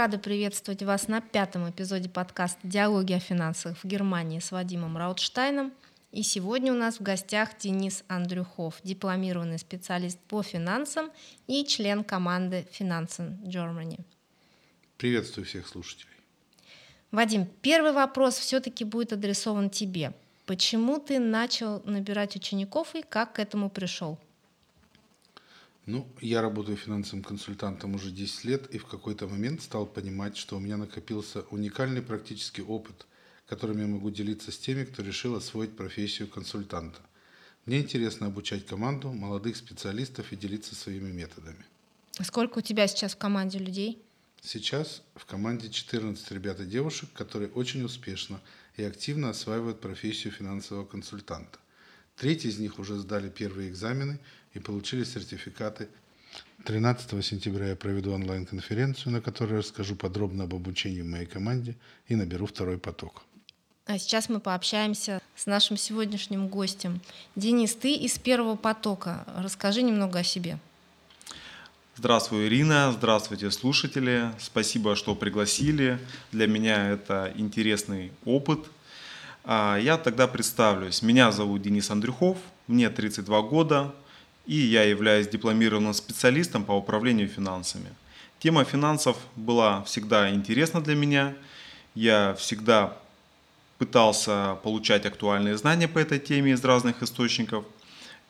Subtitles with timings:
[0.00, 5.74] рада приветствовать вас на пятом эпизоде подкаста «Диалоги о финансах в Германии» с Вадимом Раутштайном.
[6.10, 11.10] И сегодня у нас в гостях Денис Андрюхов, дипломированный специалист по финансам
[11.46, 14.00] и член команды Finanzen Germany.
[14.96, 16.16] Приветствую всех слушателей.
[17.10, 20.14] Вадим, первый вопрос все-таки будет адресован тебе.
[20.46, 24.18] Почему ты начал набирать учеников и как к этому пришел?
[25.90, 30.56] Ну, я работаю финансовым консультантом уже 10 лет и в какой-то момент стал понимать, что
[30.56, 33.08] у меня накопился уникальный практический опыт,
[33.48, 37.00] которым я могу делиться с теми, кто решил освоить профессию консультанта.
[37.66, 41.64] Мне интересно обучать команду молодых специалистов и делиться своими методами.
[42.22, 44.00] Сколько у тебя сейчас в команде людей?
[44.42, 48.40] Сейчас в команде 14 ребят и девушек, которые очень успешно
[48.76, 51.58] и активно осваивают профессию финансового консультанта.
[52.20, 54.18] Треть из них уже сдали первые экзамены
[54.52, 55.88] и получили сертификаты.
[56.66, 61.76] 13 сентября я проведу онлайн-конференцию, на которой расскажу подробно об обучении в моей команде
[62.08, 63.22] и наберу второй поток.
[63.86, 67.00] А сейчас мы пообщаемся с нашим сегодняшним гостем.
[67.36, 69.24] Денис, ты из первого потока.
[69.38, 70.58] Расскажи немного о себе.
[71.96, 72.92] Здравствуй, Ирина.
[72.92, 74.30] Здравствуйте, слушатели.
[74.38, 75.98] Спасибо, что пригласили.
[76.32, 78.66] Для меня это интересный опыт.
[79.44, 81.02] А, я тогда представлюсь.
[81.02, 83.94] Меня зовут Денис Андрюхов, мне 32 года,
[84.46, 87.90] и я являюсь дипломированным специалистом по управлению финансами.
[88.38, 91.34] Тема финансов была всегда интересна для меня.
[91.94, 92.96] Я всегда
[93.78, 97.64] пытался получать актуальные знания по этой теме из разных источников–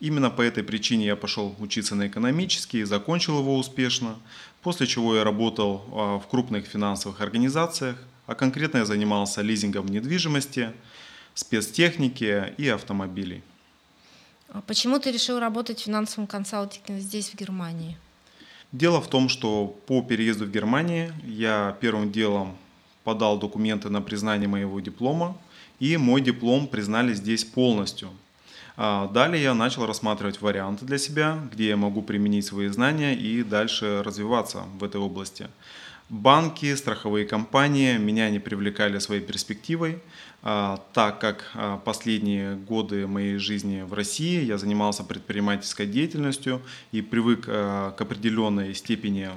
[0.00, 4.16] Именно по этой причине я пошел учиться на экономический, закончил его успешно,
[4.62, 7.96] после чего я работал а, в крупных финансовых организациях,
[8.30, 10.72] а конкретно я занимался лизингом недвижимости,
[11.34, 13.42] спецтехники и автомобилей.
[14.50, 17.96] А почему ты решил работать в финансовом консалтинге здесь, в Германии?
[18.70, 22.56] Дело в том, что по переезду в Германию я первым делом
[23.02, 25.36] подал документы на признание моего диплома,
[25.80, 28.10] и мой диплом признали здесь полностью–
[28.82, 33.42] а, далее я начал рассматривать варианты для себя, где я могу применить свои знания и
[33.42, 35.48] дальше развиваться в этой области.
[36.10, 40.00] Банки, страховые компании меня не привлекали своей перспективой,
[40.42, 47.00] а, так как а, последние годы моей жизни в России я занимался предпринимательской деятельностью и
[47.00, 49.30] привык к определенной степени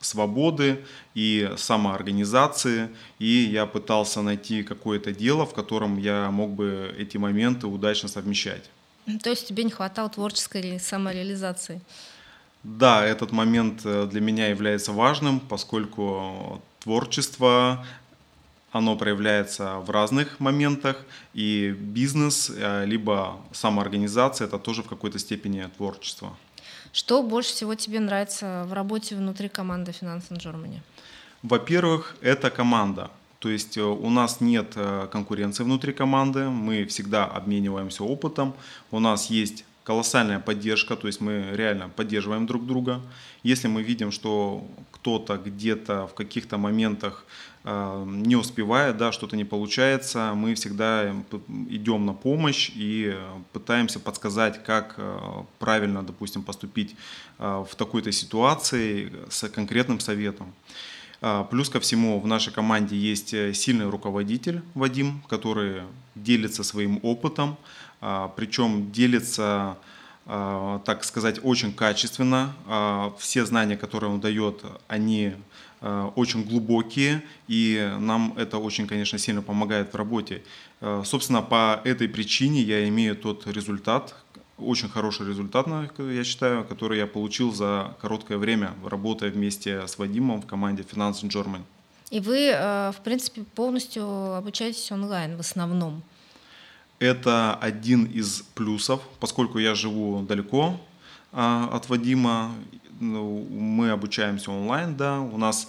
[0.00, 0.84] свободы
[1.14, 7.66] и самоорганизации, и я пытался найти какое-то дело, в котором я мог бы эти моменты
[7.66, 8.68] удачно совмещать.
[9.22, 11.80] То есть тебе не хватало творческой самореализации?
[12.64, 17.84] Да, этот момент э, для меня является важным, поскольку творчество,
[18.72, 20.96] оно проявляется в разных моментах,
[21.34, 26.36] и бизнес, э, либо самоорганизация– это тоже в какой-то степени творчество.
[26.92, 30.80] Что больше всего тебе нравится в работе внутри команды Finance in Germany?
[31.42, 33.10] Во-первых, это команда.
[33.38, 34.76] То есть э, у нас нет
[35.12, 38.54] конкуренции внутри команды, мы всегда обмениваемся опытом,
[38.90, 43.00] у нас есть колоссальная поддержка, то есть мы реально поддерживаем друг друга.
[43.42, 47.24] Если мы видим, что кто-то где-то в каких-то моментах
[47.64, 51.14] э, не успевает, да, что-то не получается, мы всегда
[51.70, 53.16] идем на помощь и
[53.54, 55.00] пытаемся подсказать, как
[55.58, 56.94] правильно, допустим, поступить
[57.38, 60.52] в такой-то ситуации с конкретным советом.
[61.20, 65.82] А, плюс ко всему в нашей команде есть э, сильный руководитель Вадим, который
[66.14, 67.56] делится своим опытом,
[68.00, 69.78] а, причем делится,
[70.26, 72.54] а, так сказать, очень качественно.
[73.18, 75.32] Все знания, которые он дает, они
[75.80, 80.42] очень глубокие, и нам это очень, конечно, сильно помогает в работе.
[81.04, 84.16] Собственно, по этой причине я имею тот результат,
[84.58, 85.66] очень хороший результат,
[85.98, 91.22] я считаю, который я получил за короткое время, работая вместе с Вадимом в команде Finance
[91.22, 91.62] in Germany.
[92.10, 96.02] И вы, э, в принципе, полностью обучаетесь онлайн в основном?
[96.98, 100.80] Это один из плюсов, поскольку я живу далеко
[101.32, 102.52] а, от Вадима,
[103.00, 105.68] ну, мы обучаемся онлайн, да, у нас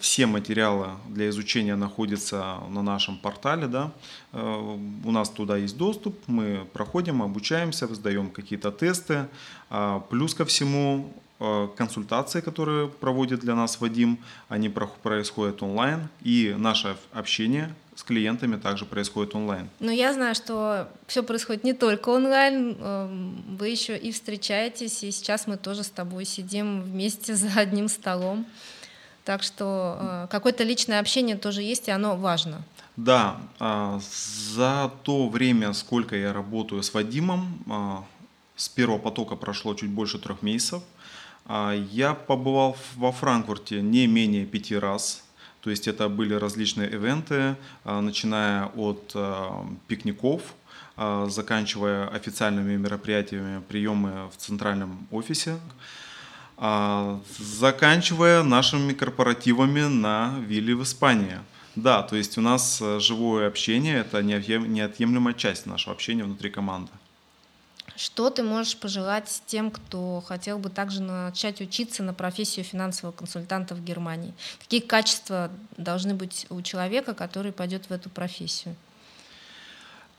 [0.00, 3.68] все материалы для изучения находятся на нашем портале.
[3.68, 3.92] Да.
[4.32, 9.28] Э, у нас туда есть доступ, мы проходим, обучаемся, сдаем какие-то тесты.
[9.70, 14.18] А, плюс ко всему э, консультации, которые проводит для нас Вадим,
[14.48, 19.68] они происходят онлайн, и наше общение с клиентами также происходит онлайн.
[19.78, 22.74] Но я знаю, что все происходит не только онлайн,
[23.58, 28.46] вы еще и встречаетесь, и сейчас мы тоже с тобой сидим вместе за одним столом.
[29.24, 32.62] Так что э, какое-то личное общение тоже есть, и оно важно.
[32.96, 34.00] Да, а,
[34.54, 38.04] за то время, сколько я работаю с Вадимом, а,
[38.54, 40.82] с первого потока прошло чуть больше трех месяцев,
[41.46, 45.24] а, я побывал во Франкфурте не менее пяти раз.
[45.62, 47.54] То есть это были различные ивенты,
[47.84, 49.14] начиная от
[49.86, 50.42] пикников,
[50.96, 55.60] заканчивая официальными мероприятиями, приемы в центральном офисе,
[56.58, 61.38] заканчивая нашими корпоративами на вилле в Испании.
[61.74, 66.90] Да, то есть у нас живое общение– это неотъемлемая часть нашего общения внутри команды.
[67.94, 73.74] Что ты можешь пожелать тем, кто хотел бы также начать учиться на профессию финансового консультанта
[73.74, 74.32] в Германии?
[74.60, 78.76] Какие качества должны быть у человека, который пойдет в эту профессию?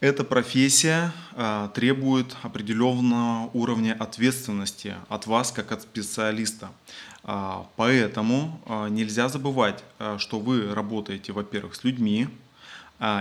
[0.04, 6.72] Эта профессия а, требует определенного уровня ответственности от вас как от специалиста.
[7.24, 9.82] А, поэтому а, нельзя забывать,
[10.18, 12.28] что вы работаете, во-первых, с людьми,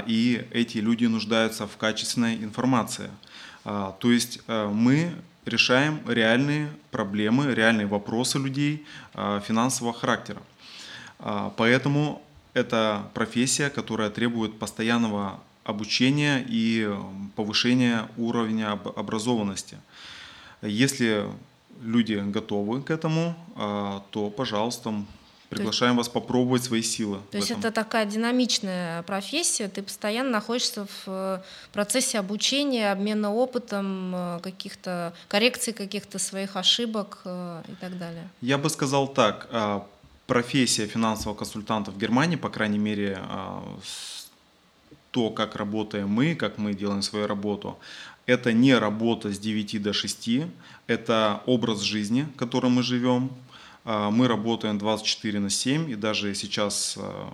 [0.09, 3.11] и эти люди нуждаются в качественной информации–
[3.65, 5.13] то есть мы
[5.47, 10.43] решаем реальные проблемы, реальные вопросы людей финансового характера.
[11.57, 12.21] Поэтому
[12.55, 16.91] это профессия, которая требует постоянного обучения и
[17.37, 19.79] повышения уровня образованности.
[20.63, 21.27] Если
[21.83, 23.35] люди готовы к этому,
[24.11, 24.95] то, пожалуйста,
[25.53, 27.21] Приглашаем вас попробовать свои силы.
[27.31, 31.43] То есть это такая динамичная профессия, ты постоянно находишься в э,
[31.75, 38.31] процессе обучения, обмена опытом, э, каких-то коррекций каких-то своих ошибок э, и так далее.
[38.41, 39.49] Я бы сказал так,
[40.27, 43.19] профессия финансового консультанта в Германии, по крайней мере,
[45.13, 47.79] то, как работаем мы, как мы делаем свою работу,
[48.27, 50.31] это не работа с 9 до 6,
[50.87, 53.31] это образ жизни, которым мы живем,
[53.85, 57.31] а, мы работаем 24 на 7, и даже сейчас а,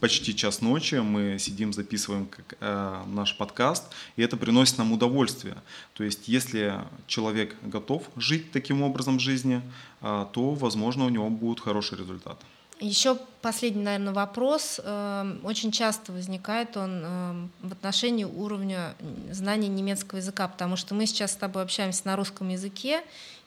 [0.00, 2.28] почти час ночи мы сидим, записываем
[2.60, 3.84] а, наш подкаст,
[4.16, 5.56] и это приносит нам удовольствие.
[5.94, 6.74] То есть, если
[7.08, 9.60] человек готов жить таким образом жизни,
[10.00, 12.38] то, возможно, у него будет хороший результат.
[12.78, 14.80] Еще последний, наверное, вопрос.
[14.84, 18.94] Эм, очень часто возникает он эм, в отношении уровня
[19.30, 23.02] знания немецкого языка, потому что мы сейчас с тобой общаемся на русском языке,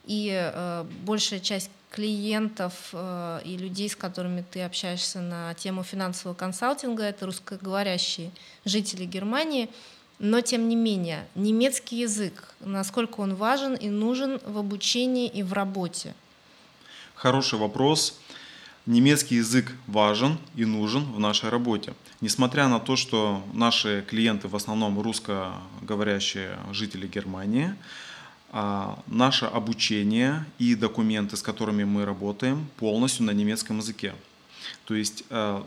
[0.05, 6.35] и э, большая часть клиентов э, и людей, с которыми ты общаешься на тему финансового
[6.35, 8.31] консалтинга, это русскоговорящие
[8.65, 9.69] жители Германии.
[10.17, 15.53] Но тем не менее, немецкий язык, насколько он важен и нужен в обучении и в
[15.53, 16.13] работе?
[17.15, 18.17] Хороший вопрос.
[18.89, 21.93] Немецкий язык важен и нужен в нашей работе.
[22.21, 27.75] Несмотря на то, что наши клиенты в основном русскоговорящие жители Германии,
[28.51, 34.15] а, наше обучение и документы, с которыми мы работаем, полностью на немецком языке.
[34.85, 35.63] То есть а,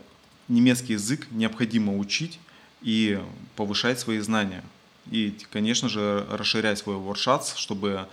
[0.49, 2.39] немецкий язык необходимо учить
[2.81, 3.21] и
[3.55, 4.65] повышать свои знания.
[5.09, 8.05] И, конечно же, расширять свой воршац, чтобы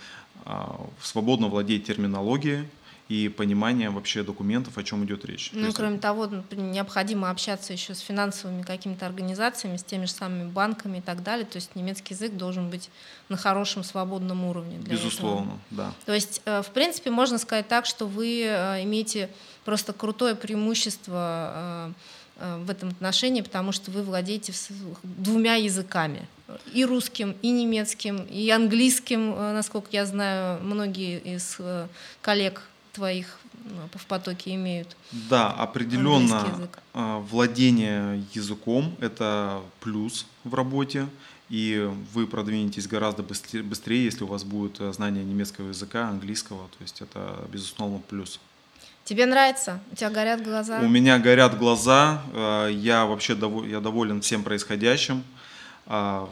[0.45, 2.69] а, свободно владеть терминологией,
[3.11, 5.51] и понимание вообще документов, о чем идет речь.
[5.53, 10.49] Ну, То кроме того, необходимо общаться еще с финансовыми какими-то организациями, с теми же самыми
[10.49, 11.45] банками и так далее.
[11.45, 12.89] То есть немецкий язык должен быть
[13.29, 14.79] на хорошем свободном уровне.
[14.79, 15.89] Для Безусловно, этого.
[15.89, 15.93] да.
[16.07, 19.29] То есть, э, в принципе, можно сказать так, что вы э, имеете
[19.65, 21.93] просто крутое преимущество
[22.39, 24.53] э, в этом отношении, потому что вы владеете
[25.03, 26.29] двумя языками
[26.73, 31.59] и русским, и немецким, и английским, насколько я знаю, многие из
[32.23, 34.97] коллег твоих ну, в потоке имеют.
[35.13, 36.79] Да, определенно язык.
[36.95, 41.07] А, владение языком– это плюс в работе,
[41.49, 47.01] и вы продвинетесь гораздо быстрее, если у вас будет знание немецкого языка, английского, то есть
[47.01, 48.41] это, безусловно, плюс.
[49.05, 49.81] Тебе нравится?
[49.91, 50.79] У тебя горят глаза?
[50.81, 53.37] У меня горят глаза, э, я вообще
[53.69, 55.25] я доволен всем происходящим,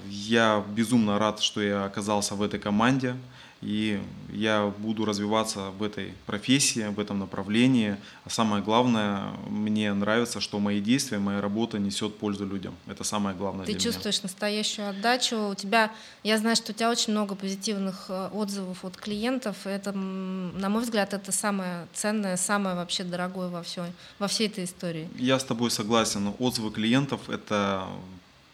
[0.09, 3.17] я безумно рад, что я оказался в этой команде
[3.61, 4.01] и
[4.31, 7.97] я буду развиваться в этой профессии, в этом направлении.
[8.25, 12.77] А самое главное, мне нравится, что мои действия, моя работа несет пользу людям.
[12.87, 13.67] Это самое главное.
[13.67, 14.25] Ты чувствуешь меня.
[14.25, 15.49] настоящую отдачу.
[15.49, 15.91] У тебя,
[16.23, 19.57] я знаю, что у тебя очень много позитивных э, отзывов от клиентов.
[19.65, 23.83] Это, на мой взгляд, это самое ценное, самое вообще дорогое во всей,
[24.21, 25.09] во всей этой истории.
[25.17, 26.33] Я с тобой согласен.
[26.39, 27.89] Отзывы клиентов это,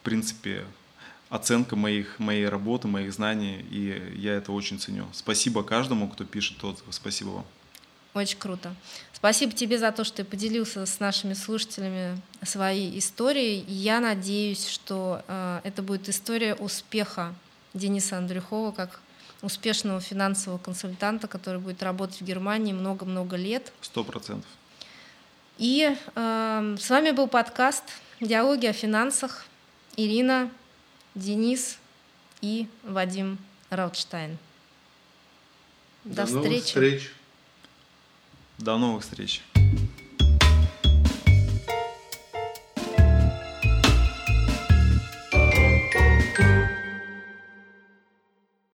[0.00, 0.64] в принципе,
[1.34, 5.06] оценка моих, моей работы, моих знаний, и я это очень ценю.
[5.12, 6.92] Спасибо каждому, кто пишет отзывы.
[6.92, 7.46] Спасибо вам.
[8.14, 8.72] Очень круто.
[9.12, 13.64] Спасибо тебе за то, что ты поделился с нашими слушателями своей историей.
[13.66, 17.34] Я надеюсь, что э, это будет история успеха
[17.72, 19.00] Дениса Андрюхова как
[19.42, 23.72] успешного финансового консультанта, который будет работать в Германии много-много лет.
[23.80, 24.48] Сто процентов.
[25.58, 27.82] И э, с вами был подкаст
[28.20, 29.46] «Диалоги о финансах».
[29.96, 30.50] Ирина
[31.14, 31.78] Денис
[32.40, 33.38] и Вадим
[33.70, 34.36] Раутштайн.
[36.04, 36.44] До, До встречи.
[36.44, 37.12] Новых встреч.
[38.58, 39.42] До новых встреч.